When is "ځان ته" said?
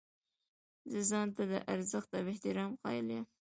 1.09-1.43